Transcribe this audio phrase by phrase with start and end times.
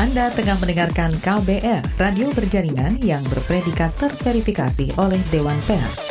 [0.00, 6.08] Anda tengah mendengarkan KBR, radio berjaringan yang berpredikat terverifikasi oleh Dewan Pers.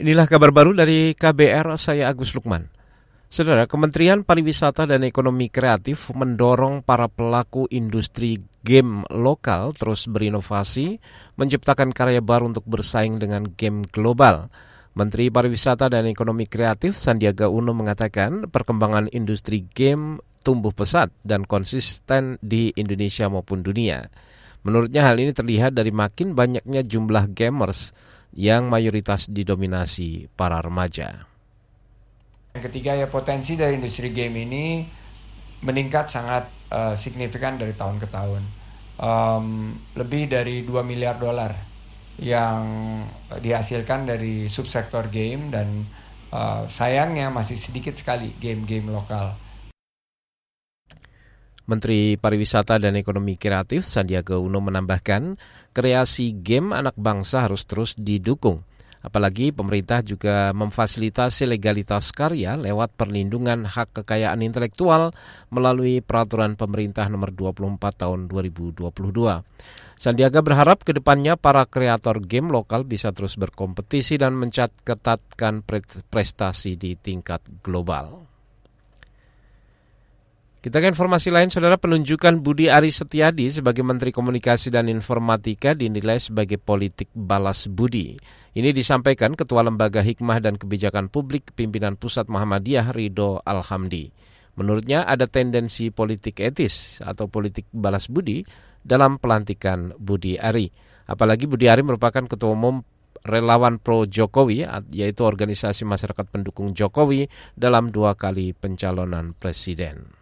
[0.00, 2.77] Inilah kabar baru dari KBR, saya Agus Lukman.
[3.28, 10.96] Saudara, Kementerian Pariwisata dan Ekonomi Kreatif mendorong para pelaku industri game lokal terus berinovasi,
[11.36, 14.48] menciptakan karya baru untuk bersaing dengan game global.
[14.96, 22.40] Menteri Pariwisata dan Ekonomi Kreatif Sandiaga Uno mengatakan perkembangan industri game tumbuh pesat dan konsisten
[22.40, 24.08] di Indonesia maupun dunia.
[24.64, 27.92] Menurutnya hal ini terlihat dari makin banyaknya jumlah gamers
[28.32, 31.28] yang mayoritas didominasi para remaja.
[32.58, 34.82] Yang ketiga ya potensi dari industri game ini
[35.62, 38.42] meningkat sangat uh, signifikan dari tahun ke tahun.
[38.98, 41.54] Um, lebih dari 2 miliar dolar
[42.18, 42.66] yang
[43.38, 45.86] dihasilkan dari subsektor game dan
[46.34, 49.38] uh, sayangnya masih sedikit sekali game-game lokal.
[51.70, 55.38] Menteri Pariwisata dan Ekonomi Kreatif Sandiaga Uno menambahkan,
[55.70, 58.66] kreasi game anak bangsa harus terus didukung
[59.08, 65.16] Apalagi pemerintah juga memfasilitasi legalitas karya lewat perlindungan hak kekayaan intelektual
[65.48, 68.84] melalui peraturan pemerintah nomor 24 tahun 2022.
[69.96, 75.64] Sandiaga berharap ke depannya para kreator game lokal bisa terus berkompetisi dan mencatatkan
[76.12, 78.27] prestasi di tingkat global.
[80.68, 86.20] Kita ke informasi lain, saudara penunjukan Budi Aris Setiadi sebagai Menteri Komunikasi dan Informatika dinilai
[86.20, 88.20] sebagai politik balas budi.
[88.52, 94.12] Ini disampaikan Ketua Lembaga Hikmah dan Kebijakan Publik Pimpinan Pusat Muhammadiyah Ridho Alhamdi.
[94.60, 98.44] Menurutnya ada tendensi politik etis atau politik balas budi
[98.84, 100.68] dalam pelantikan Budi Ari.
[101.08, 102.84] Apalagi Budi Ari merupakan Ketua Umum
[103.24, 107.24] Relawan Pro Jokowi, yaitu organisasi masyarakat pendukung Jokowi
[107.56, 110.18] dalam dua kali pencalonan presiden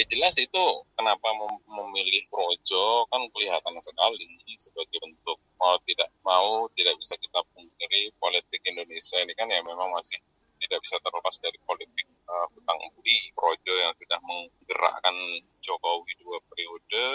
[0.00, 0.66] ya jelas itu
[0.96, 1.28] kenapa
[1.68, 8.64] memilih projo kan kelihatan sekali sebagai bentuk mau tidak mau tidak bisa kita pungkiri politik
[8.64, 10.16] Indonesia ini kan ya memang masih
[10.60, 15.16] tidak bisa terlepas dari politik uh, hutang budi projo yang sudah menggerakkan
[15.60, 17.06] Jokowi dua periode.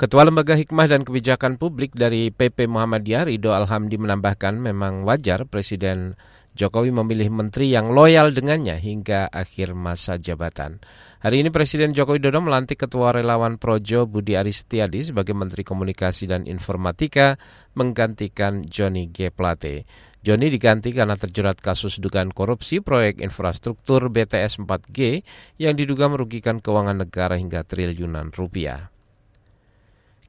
[0.00, 6.16] Ketua Lembaga Hikmah dan Kebijakan Publik dari PP Muhammadiyah Ridho Alhamdi menambahkan memang wajar Presiden
[6.58, 10.82] Jokowi memilih menteri yang loyal dengannya hingga akhir masa jabatan.
[11.22, 16.48] Hari ini Presiden Joko Widodo melantik Ketua Relawan Projo Budi Aristiadi sebagai Menteri Komunikasi dan
[16.50, 17.38] Informatika
[17.78, 19.30] menggantikan Johnny G.
[19.30, 19.86] Plate.
[20.20, 25.24] Johnny diganti karena terjerat kasus dugaan korupsi proyek infrastruktur BTS 4G
[25.56, 28.92] yang diduga merugikan keuangan negara hingga triliunan rupiah.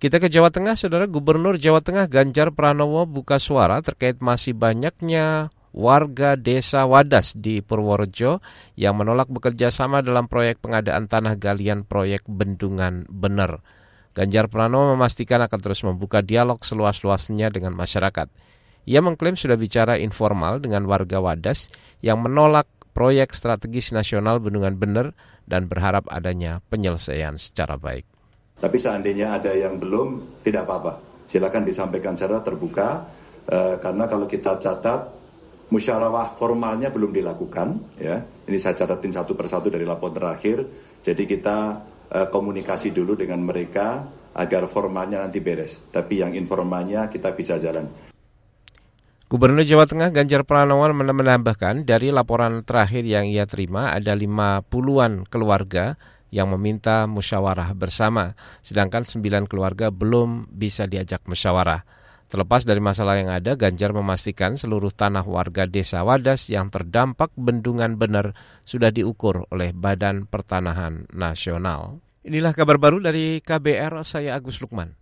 [0.01, 5.53] Kita ke Jawa Tengah, Saudara Gubernur Jawa Tengah Ganjar Pranowo buka suara terkait masih banyaknya
[5.71, 8.43] warga desa Wadas di Purworejo
[8.75, 13.63] yang menolak bekerja sama dalam proyek pengadaan tanah galian proyek Bendungan Bener.
[14.11, 18.27] Ganjar Pranowo memastikan akan terus membuka dialog seluas-luasnya dengan masyarakat.
[18.83, 21.71] Ia mengklaim sudah bicara informal dengan warga Wadas
[22.03, 25.15] yang menolak proyek strategis nasional Bendungan Bener
[25.47, 28.03] dan berharap adanya penyelesaian secara baik.
[28.59, 30.99] Tapi seandainya ada yang belum, tidak apa-apa.
[31.25, 33.07] Silakan disampaikan secara terbuka,
[33.47, 35.20] eh, karena kalau kita catat
[35.71, 38.19] musyawarah formalnya belum dilakukan ya.
[38.21, 40.67] Ini saya catatin satu persatu dari laporan terakhir.
[41.01, 41.57] Jadi kita
[42.11, 44.05] uh, komunikasi dulu dengan mereka
[44.35, 45.89] agar formalnya nanti beres.
[45.89, 47.87] Tapi yang informalnya kita bisa jalan.
[49.31, 55.23] Gubernur Jawa Tengah Ganjar Pranowo menambahkan dari laporan terakhir yang ia terima ada lima puluhan
[55.23, 55.95] keluarga
[56.31, 62.00] yang meminta musyawarah bersama, sedangkan sembilan keluarga belum bisa diajak musyawarah.
[62.31, 67.99] Terlepas dari masalah yang ada, Ganjar memastikan seluruh tanah warga desa Wadas yang terdampak bendungan
[67.99, 68.31] benar
[68.63, 71.99] sudah diukur oleh Badan Pertanahan Nasional.
[72.23, 75.00] Inilah kabar baru dari KBR, saya Agus Lukman.